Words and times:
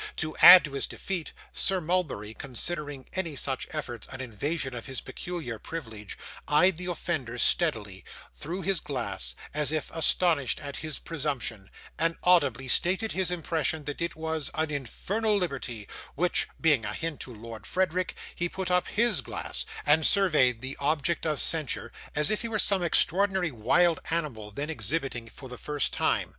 To 0.15 0.35
add 0.39 0.65
to 0.65 0.71
his 0.71 0.87
defeat, 0.87 1.31
Sir 1.53 1.79
Mulberry, 1.79 2.33
considering 2.33 3.05
any 3.13 3.35
such 3.35 3.67
efforts 3.69 4.07
an 4.07 4.19
invasion 4.19 4.73
of 4.73 4.87
his 4.87 4.99
peculiar 4.99 5.59
privilege, 5.59 6.17
eyed 6.47 6.79
the 6.79 6.87
offender 6.87 7.37
steadily, 7.37 8.03
through 8.33 8.63
his 8.63 8.79
glass, 8.79 9.35
as 9.53 9.71
if 9.71 9.91
astonished 9.91 10.59
at 10.59 10.77
his 10.77 10.97
presumption, 10.97 11.69
and 11.99 12.17
audibly 12.23 12.67
stated 12.67 13.11
his 13.11 13.29
impression 13.29 13.83
that 13.83 14.01
it 14.01 14.15
was 14.15 14.49
an 14.55 14.71
'infernal 14.71 15.37
liberty,' 15.37 15.87
which 16.15 16.47
being 16.59 16.83
a 16.83 16.95
hint 16.95 17.19
to 17.19 17.35
Lord 17.35 17.67
Frederick, 17.67 18.15
he 18.33 18.49
put 18.49 18.71
up 18.71 18.87
HIS 18.87 19.21
glass, 19.21 19.67
and 19.85 20.03
surveyed 20.03 20.61
the 20.61 20.75
object 20.79 21.27
of 21.27 21.39
censure 21.39 21.91
as 22.15 22.31
if 22.31 22.41
he 22.41 22.47
were 22.47 22.57
some 22.57 22.81
extraordinary 22.81 23.51
wild 23.51 23.99
animal 24.09 24.49
then 24.49 24.71
exhibiting 24.71 25.29
for 25.29 25.47
the 25.47 25.59
first 25.59 25.93
time. 25.93 26.29